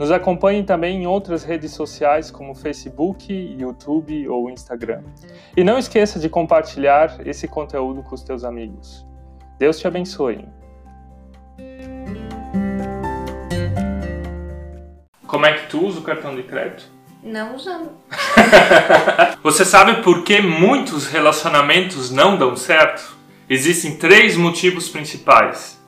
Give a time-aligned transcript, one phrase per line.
[0.00, 5.02] Nos acompanhe também em outras redes sociais como Facebook, YouTube ou Instagram.
[5.54, 9.04] E não esqueça de compartilhar esse conteúdo com os teus amigos.
[9.58, 10.48] Deus te abençoe.
[15.26, 16.90] Como é que tu usa o cartão de crédito?
[17.22, 17.90] Não usando.
[19.44, 23.18] Você sabe por que muitos relacionamentos não dão certo?
[23.50, 25.78] Existem três motivos principais: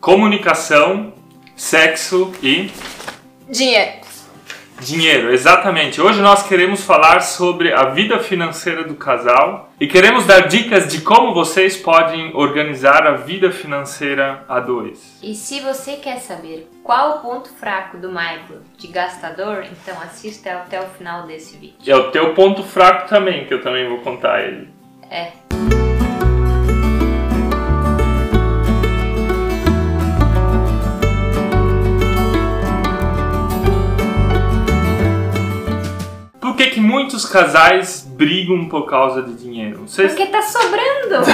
[0.00, 1.12] comunicação,
[1.56, 2.70] sexo e
[3.48, 3.92] Dinheiro.
[4.80, 6.00] Dinheiro, exatamente.
[6.00, 11.00] Hoje nós queremos falar sobre a vida financeira do casal e queremos dar dicas de
[11.00, 15.18] como vocês podem organizar a vida financeira a dois.
[15.22, 20.52] E se você quer saber qual o ponto fraco do Michael de gastador, então assista
[20.52, 21.76] até o final desse vídeo.
[21.86, 24.68] É o teu ponto fraco também, que eu também vou contar ele.
[25.10, 25.47] É.
[36.58, 39.86] que, que muitos casais brigam por causa de dinheiro?
[39.86, 40.12] Vocês...
[40.12, 41.24] Porque tá sobrando.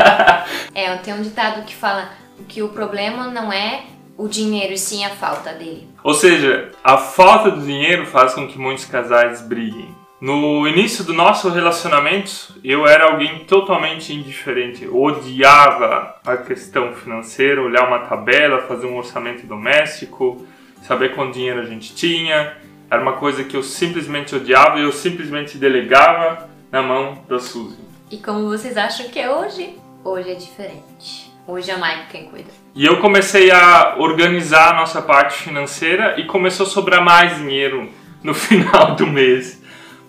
[0.74, 2.08] é, tem um ditado que fala
[2.48, 3.82] que o problema não é
[4.16, 5.88] o dinheiro, e sim a falta dele.
[6.02, 9.94] Ou seja, a falta do dinheiro faz com que muitos casais briguem.
[10.20, 14.84] No início do nosso relacionamento, eu era alguém totalmente indiferente.
[14.84, 20.46] Eu odiava a questão financeira, olhar uma tabela, fazer um orçamento doméstico,
[20.82, 22.56] saber quanto dinheiro a gente tinha.
[22.92, 27.78] Era uma coisa que eu simplesmente odiava e eu simplesmente delegava na mão da Suzy.
[28.10, 29.78] E como vocês acham que é hoje?
[30.04, 31.32] Hoje é diferente.
[31.46, 32.50] Hoje é o Mike quem cuida.
[32.74, 37.88] E eu comecei a organizar a nossa parte financeira e começou a sobrar mais dinheiro
[38.22, 39.62] no final do mês.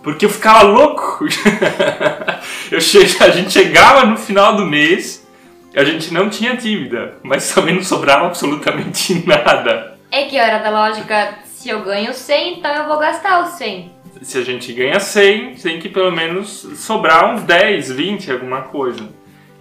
[0.03, 1.23] Porque eu ficava louco.
[2.69, 2.97] eu che...
[2.97, 5.25] A gente chegava no final do mês,
[5.73, 9.97] a gente não tinha dívida, mas também não sobrava absolutamente nada.
[10.11, 13.89] É que hora da lógica, se eu ganho 100, então eu vou gastar os 100.
[14.21, 19.07] Se a gente ganha 100, tem que pelo menos sobrar uns 10, 20, alguma coisa.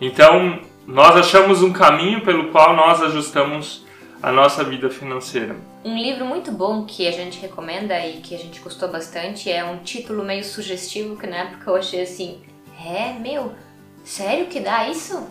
[0.01, 3.87] Então, nós achamos um caminho pelo qual nós ajustamos
[4.21, 5.55] a nossa vida financeira.
[5.85, 9.65] Um livro muito bom que a gente recomenda e que a gente gostou bastante é
[9.65, 12.41] um título meio sugestivo que na época eu achei assim:
[12.85, 13.53] é, meu,
[14.03, 15.25] sério que dá isso?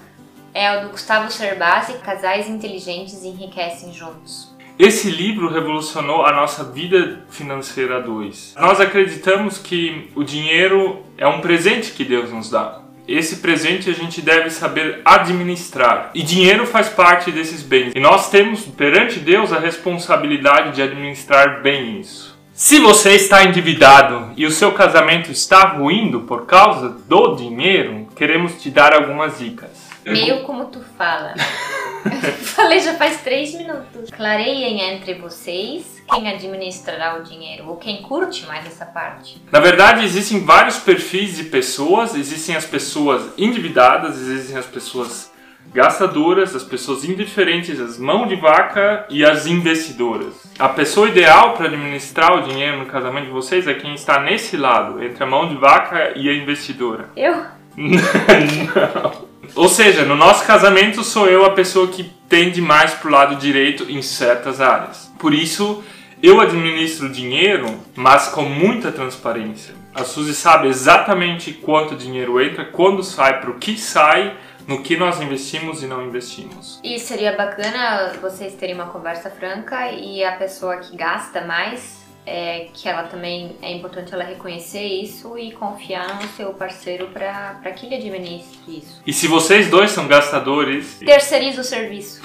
[0.53, 4.51] É o do Gustavo Cerbasi, Casais Inteligentes Enriquecem Juntos.
[4.81, 8.56] Esse livro revolucionou a nossa vida financeira a dois.
[8.59, 12.81] Nós acreditamos que o dinheiro é um presente que Deus nos dá.
[13.08, 16.09] Esse presente a gente deve saber administrar.
[16.16, 17.94] E dinheiro faz parte desses bens.
[17.96, 22.36] E nós temos perante Deus a responsabilidade de administrar bem isso.
[22.52, 28.59] Se você está endividado e o seu casamento está ruindo por causa do dinheiro, queremos
[28.59, 29.91] te dar algumas dicas.
[30.03, 31.36] Meio como tu fala.
[32.42, 34.10] Falei já faz três minutos.
[34.12, 39.42] Clareiem entre vocês quem administrará o dinheiro ou quem curte mais essa parte.
[39.52, 42.16] Na verdade, existem vários perfis de pessoas.
[42.16, 45.32] Existem as pessoas endividadas, existem as pessoas
[45.74, 50.34] gastadoras, as pessoas indiferentes, as mão de vaca e as investidoras.
[50.60, 54.58] A pessoa ideal para administrar o dinheiro no casamento de vocês é quem está nesse
[54.58, 57.10] lado, entre a mão de vaca e a investidora.
[57.16, 57.46] Eu?
[57.78, 59.21] Não.
[59.56, 63.90] Ou seja, no nosso casamento sou eu a pessoa que tende mais pro lado direito
[63.90, 65.12] em certas áreas.
[65.20, 65.84] Por isso,
[66.24, 69.76] eu administro dinheiro, mas com muita transparência.
[69.94, 75.20] A Suzy sabe exatamente quanto dinheiro entra, quando sai, pro que sai, no que nós
[75.20, 76.80] investimos e não investimos.
[76.84, 82.68] E seria bacana vocês terem uma conversa franca e a pessoa que gasta mais é,
[82.74, 87.85] que ela também é importante ela reconhecer isso e confiar no seu parceiro para que
[87.85, 89.02] ele administre isso.
[89.06, 92.22] E se vocês dois são gastadores, terceiriza o serviço.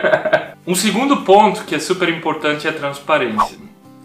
[0.66, 3.58] um segundo ponto que é super importante é a transparência.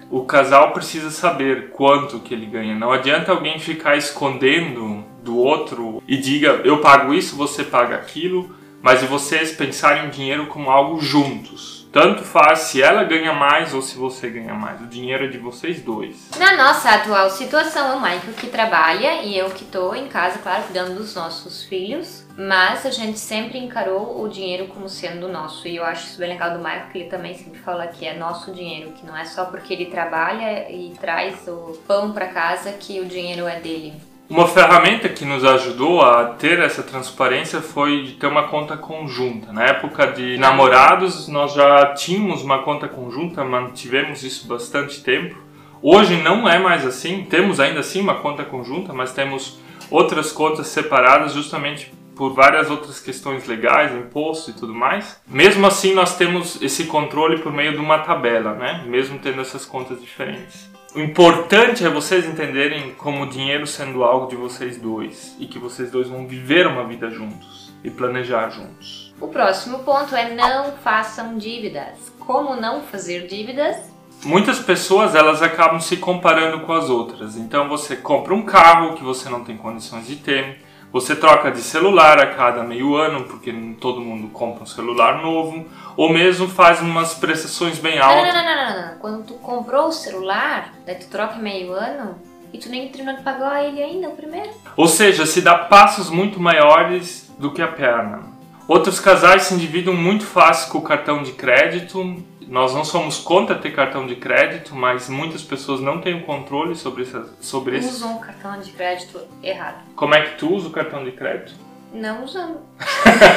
[0.10, 2.74] O casal precisa saber quanto que ele ganha.
[2.76, 8.56] Não adianta alguém ficar escondendo do outro e diga eu pago isso, você paga aquilo,
[8.82, 11.77] mas vocês pensarem o dinheiro como algo juntos.
[12.00, 14.80] Tanto faz se ela ganha mais ou se você ganha mais.
[14.80, 16.30] O dinheiro é de vocês dois.
[16.38, 20.62] Na nossa atual situação, o Michael que trabalha e eu que tô em casa, claro,
[20.66, 22.24] cuidando dos nossos filhos.
[22.38, 25.68] Mas a gente sempre encarou o dinheiro como sendo nosso.
[25.68, 28.16] E eu acho isso bem legal do Michael, que ele também sempre fala que é
[28.16, 32.74] nosso dinheiro, que não é só porque ele trabalha e traz o pão para casa
[32.74, 34.00] que o dinheiro é dele.
[34.30, 39.54] Uma ferramenta que nos ajudou a ter essa transparência foi de ter uma conta conjunta.
[39.54, 45.42] Na época de namorados, nós já tínhamos uma conta conjunta, mantivemos isso bastante tempo.
[45.82, 49.60] Hoje não é mais assim, temos ainda assim uma conta conjunta, mas temos
[49.90, 55.22] outras contas separadas justamente por várias outras questões legais, imposto e tudo mais.
[55.28, 58.84] Mesmo assim, nós temos esse controle por meio de uma tabela, né?
[58.88, 60.67] Mesmo tendo essas contas diferentes.
[60.96, 65.60] O importante é vocês entenderem como o dinheiro sendo algo de vocês dois e que
[65.60, 69.14] vocês dois vão viver uma vida juntos e planejar juntos.
[69.20, 72.12] O próximo ponto é não façam dívidas.
[72.20, 73.78] Como não fazer dívidas?
[74.24, 77.36] Muitas pessoas elas acabam se comparando com as outras.
[77.36, 80.62] Então você compra um carro que você não tem condições de ter,
[80.92, 85.66] você troca de celular a cada meio ano, porque todo mundo compra um celular novo,
[85.96, 88.34] ou mesmo faz umas prestações bem altas.
[88.34, 88.98] Não, não, não, não, não.
[89.00, 92.16] Quando tu comprou o celular, daí tu troca meio ano
[92.54, 94.50] e tu nem terminou de pagar ele ainda, o primeiro.
[94.76, 98.22] Ou seja, se dá passos muito maiores do que a perna.
[98.68, 103.56] Outros casais se endividam muito fácil com o cartão de crédito nós não somos contra
[103.56, 107.06] ter cartão de crédito, mas muitas pessoas não têm o controle sobre,
[107.42, 107.90] sobre esse.
[107.90, 109.84] Usam o cartão de crédito errado.
[109.96, 111.54] Como é que tu usa o cartão de crédito?
[111.94, 112.60] Não usando.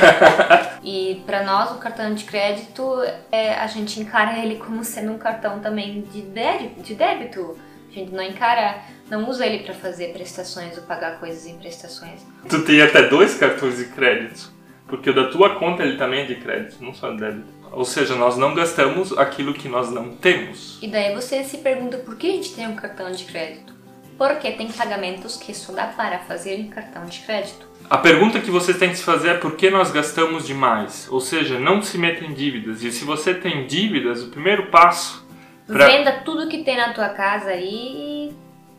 [0.82, 2.84] e para nós o cartão de crédito
[3.30, 7.56] é, a gente encara ele como sendo um cartão também de débito, de débito.
[7.88, 12.24] A gente não encara, não usa ele para fazer prestações ou pagar coisas em prestações.
[12.48, 14.52] Tu tem até dois cartões de crédito,
[14.86, 17.59] porque o da tua conta ele também é de crédito, não só de débito.
[17.72, 20.78] Ou seja, nós não gastamos aquilo que nós não temos.
[20.82, 23.72] E daí você se pergunta por que a gente tem um cartão de crédito?
[24.18, 27.68] Porque tem pagamentos que só dá para fazer em cartão de crédito.
[27.88, 31.08] A pergunta que você tem que se fazer é por que nós gastamos demais?
[31.10, 32.82] Ou seja, não se meta em dívidas.
[32.82, 35.26] E se você tem dívidas, o primeiro passo.
[35.66, 35.86] Pra...
[35.86, 38.32] Venda tudo que tem na tua casa aí.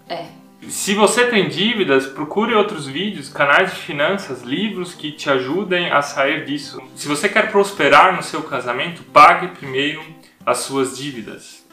[0.08, 0.26] É.
[0.70, 6.02] Se você tem dívidas, procure outros vídeos, canais de finanças, livros que te ajudem a
[6.02, 6.82] sair disso.
[6.96, 10.02] Se você quer prosperar no seu casamento, pague primeiro
[10.46, 11.66] as suas dívidas.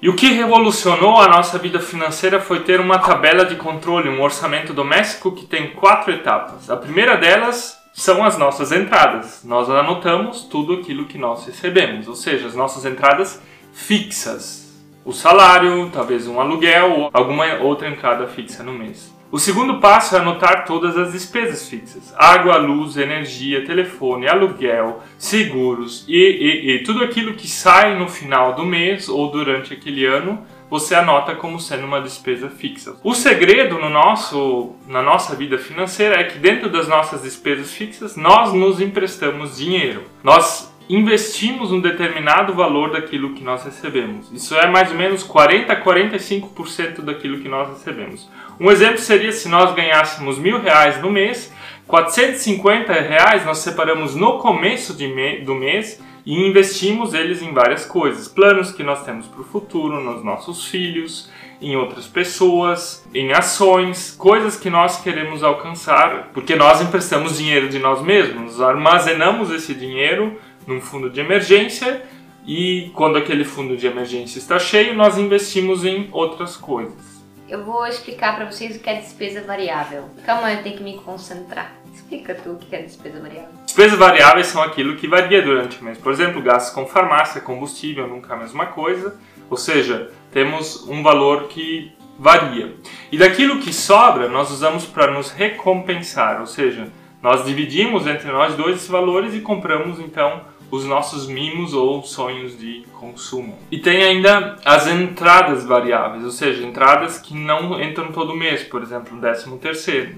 [0.00, 4.22] E o que revolucionou a nossa vida financeira foi ter uma tabela de controle, um
[4.22, 6.70] orçamento doméstico que tem quatro etapas.
[6.70, 9.42] A primeira delas são as nossas entradas.
[9.42, 14.65] Nós anotamos tudo aquilo que nós recebemos, ou seja, as nossas entradas fixas
[15.06, 19.14] o salário, talvez um aluguel ou alguma outra entrada fixa no mês.
[19.30, 26.04] O segundo passo é anotar todas as despesas fixas: água, luz, energia, telefone, aluguel, seguros
[26.08, 30.44] e, e, e tudo aquilo que sai no final do mês ou durante aquele ano
[30.68, 32.96] você anota como sendo uma despesa fixa.
[33.04, 38.16] O segredo no nosso, na nossa vida financeira é que dentro das nossas despesas fixas
[38.16, 40.02] nós nos emprestamos dinheiro.
[40.24, 44.30] Nós investimos um determinado valor daquilo que nós recebemos.
[44.32, 48.28] Isso é mais ou menos 40 a 45% daquilo que nós recebemos.
[48.58, 51.52] Um exemplo seria se nós ganhássemos mil reais no mês,
[51.86, 58.26] 450 reais nós separamos no começo me do mês e investimos eles em várias coisas,
[58.26, 61.30] planos que nós temos para o futuro, nos nossos filhos,
[61.62, 67.78] em outras pessoas, em ações, coisas que nós queremos alcançar, porque nós emprestamos dinheiro de
[67.78, 70.36] nós mesmos, armazenamos esse dinheiro
[70.66, 72.02] num fundo de emergência
[72.46, 77.16] e quando aquele fundo de emergência está cheio, nós investimos em outras coisas.
[77.48, 80.10] Eu vou explicar para vocês o que é despesa variável.
[80.24, 81.72] Calma, eu tenho que me concentrar.
[81.94, 83.50] Explica tu o que é despesa variável.
[83.64, 85.98] Despesas variáveis são aquilo que varia durante o mês.
[85.98, 89.16] Por exemplo, gastos com farmácia, combustível, nunca a mesma coisa.
[89.48, 92.74] Ou seja, temos um valor que varia.
[93.12, 96.40] E daquilo que sobra, nós usamos para nos recompensar.
[96.40, 96.88] Ou seja,
[97.22, 102.58] nós dividimos entre nós dois esses valores e compramos então os nossos mimos ou sonhos
[102.58, 103.58] de consumo.
[103.70, 108.82] E tem ainda as entradas variáveis, ou seja, entradas que não entram todo mês, por
[108.82, 110.16] exemplo, o décimo terceiro.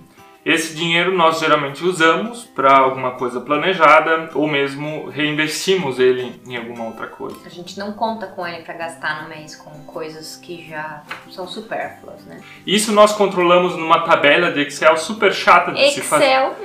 [0.48, 6.86] Esse dinheiro nós geralmente usamos para alguma coisa planejada ou mesmo reinvestimos ele em alguma
[6.86, 7.36] outra coisa.
[7.44, 11.46] A gente não conta com ele para gastar no mês com coisas que já são
[11.46, 12.40] supérfluas, né?
[12.66, 16.02] Isso nós controlamos numa tabela de Excel super chata de Excel.
[16.02, 16.24] se fazer.
[16.24, 16.56] Excel.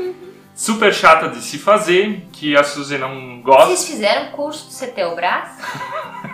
[0.55, 3.67] Super chata de se fazer, que a Suzy não gosta.
[3.67, 5.49] Vocês fizeram curso de CTOBRAS?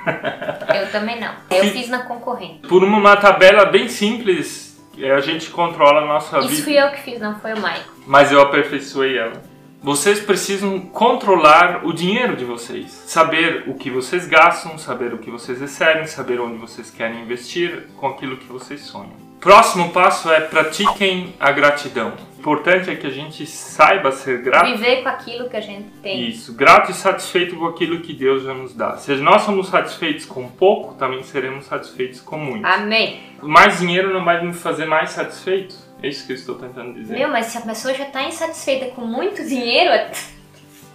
[0.75, 1.33] eu também não.
[1.49, 2.67] Eu fiz, fiz na concorrente.
[2.67, 4.77] Por uma tabela bem simples,
[5.15, 6.53] a gente controla a nossa Isso vida.
[6.53, 7.93] Isso fui eu que fiz, não foi o Maico.
[8.05, 9.41] Mas eu aperfeiçoei ela.
[9.81, 15.31] Vocês precisam controlar o dinheiro de vocês, saber o que vocês gastam, saber o que
[15.31, 19.13] vocês recebem, saber onde vocês querem investir com aquilo que vocês sonham.
[19.39, 24.71] Próximo passo é pratiquem a gratidão importante é que a gente saiba ser grato.
[24.71, 26.29] Viver com aquilo que a gente tem.
[26.29, 28.95] Isso, grato e satisfeito com aquilo que Deus já nos dá.
[28.95, 32.65] Se nós somos satisfeitos com pouco, também seremos satisfeitos com muito.
[32.65, 33.19] Amém.
[33.41, 35.85] Mais dinheiro não vai nos fazer mais satisfeitos.
[36.01, 37.17] É isso que eu estou tentando dizer.
[37.17, 39.91] Meu, mas se a pessoa já está insatisfeita com muito dinheiro.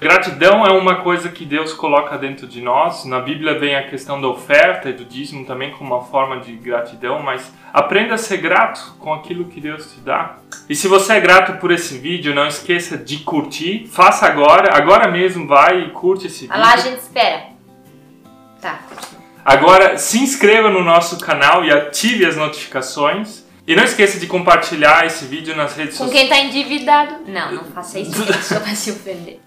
[0.00, 3.04] Gratidão é uma coisa que Deus coloca dentro de nós.
[3.06, 6.52] Na Bíblia vem a questão da oferta e do dízimo também como uma forma de
[6.52, 10.36] gratidão, mas aprenda a ser grato com aquilo que Deus te dá.
[10.68, 13.86] E se você é grato por esse vídeo, não esqueça de curtir.
[13.86, 16.90] Faça agora, agora mesmo vai e curte esse Ah lá, a vídeo.
[16.90, 17.44] gente espera.
[18.60, 18.80] Tá.
[19.44, 23.42] Agora se inscreva no nosso canal e ative as notificações.
[23.66, 26.28] E não esqueça de compartilhar esse vídeo nas redes Com sociais.
[26.28, 27.14] quem tá endividado.
[27.26, 29.40] Não, não faça isso, a pessoa vai se ofender.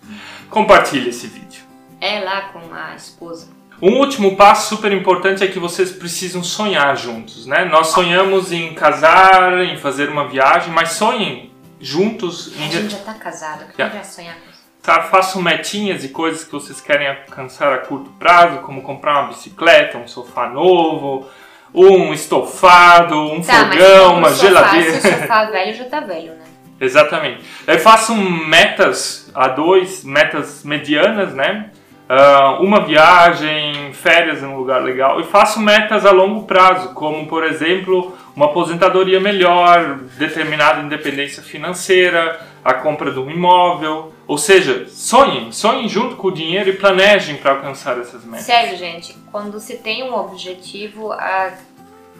[0.49, 1.63] Compartilhe esse vídeo.
[1.99, 3.49] É lá com a esposa.
[3.81, 7.65] Um último passo super importante é que vocês precisam sonhar juntos, né?
[7.65, 12.97] Nós sonhamos em casar, em fazer uma viagem, mas sonhem juntos A em gente já
[12.99, 13.91] tá casado, quem Já.
[13.91, 14.35] vai sonhar?
[14.81, 19.27] Tá, façam metinhas e coisas que vocês querem alcançar a curto prazo, como comprar uma
[19.27, 21.27] bicicleta, um sofá novo,
[21.73, 25.01] um estofado, um Tá, fogão, uma sofá, geladeira.
[25.01, 26.45] Se o sofá velho já tá velho, né?
[26.79, 27.41] Exatamente.
[27.65, 31.71] Aí façam metas a dois, metas medianas, né?
[32.09, 35.19] Ah, uma viagem, férias em um lugar legal.
[35.19, 42.39] E façam metas a longo prazo, como, por exemplo, uma aposentadoria melhor, determinada independência financeira,
[42.63, 44.13] a compra de um imóvel.
[44.25, 48.45] Ou seja, sonhem, sonhem junto com o dinheiro e planejem para alcançar essas metas.
[48.45, 51.51] Sério, gente, quando se tem um objetivo, a,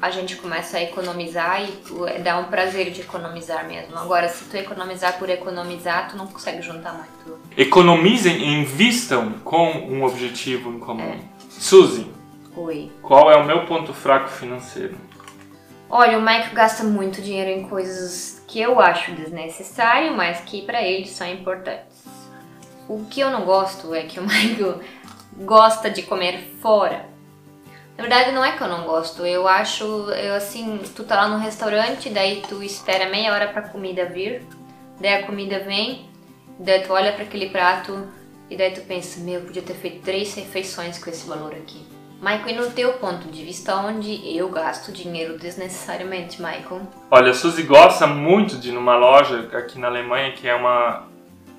[0.01, 3.97] a gente começa a economizar e tu- dá um prazer de economizar mesmo.
[3.97, 7.39] Agora, se tu economizar por economizar, tu não consegue juntar muito.
[7.57, 11.01] Economizem e invistam com um objetivo em comum.
[11.03, 11.17] É.
[11.49, 12.05] Suzy,
[12.55, 12.91] Oi.
[13.01, 14.95] qual é o meu ponto fraco financeiro?
[15.89, 20.81] Olha, o Mike gasta muito dinheiro em coisas que eu acho desnecessário, mas que pra
[20.83, 22.05] ele são importantes.
[22.89, 24.79] O que eu não gosto é que o Michael
[25.37, 27.05] gosta de comer fora.
[27.97, 31.27] Na verdade, não é que eu não gosto, eu acho, eu assim, tu tá lá
[31.29, 34.43] no restaurante, daí tu espera meia hora pra comida vir,
[35.01, 36.07] daí a comida vem,
[36.59, 38.07] daí tu olha pra aquele prato
[38.51, 41.83] e daí tu pensa, meu, eu podia ter feito três refeições com esse valor aqui.
[42.21, 46.81] Michael, e no teu ponto de vista, onde eu gasto dinheiro desnecessariamente, Michael?
[47.09, 51.07] Olha, a Suzy gosta muito de ir numa loja aqui na Alemanha que é uma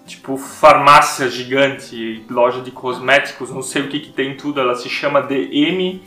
[0.06, 4.88] tipo farmácia gigante, loja de cosméticos, não sei o que que tem tudo, ela se
[4.88, 6.00] chama DM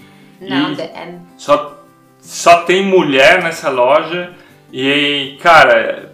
[0.50, 1.20] Não, DM.
[1.38, 1.78] só
[2.20, 4.34] só tem mulher nessa loja
[4.72, 6.14] e cara,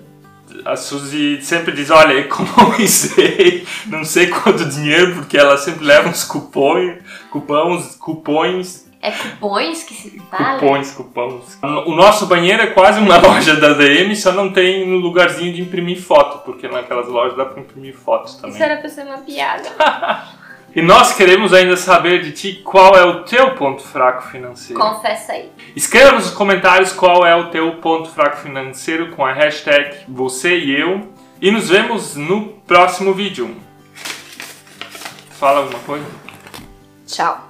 [0.66, 6.24] a Suzy sempre diz, olha, economizei não sei quanto dinheiro porque ela sempre leva uns
[6.24, 6.98] cupons,
[7.30, 10.60] cupons, cupons É cupons que se fala?
[10.60, 11.60] Cupons, cupons.
[11.86, 15.62] O nosso banheiro é quase uma loja da DM, só não tem no lugarzinho de
[15.62, 18.52] imprimir foto, porque naquelas lojas dá pra imprimir fotos também.
[18.52, 19.70] Isso era pra ser uma piada.
[20.78, 24.80] E nós queremos ainda saber de ti qual é o teu ponto fraco financeiro.
[24.80, 25.52] Confessa aí.
[25.76, 30.80] Escreva nos comentários qual é o teu ponto fraco financeiro com a hashtag você e
[30.80, 31.12] eu.
[31.42, 33.58] E nos vemos no próximo vídeo.
[35.32, 36.06] Fala alguma coisa?
[37.08, 37.50] Tchau.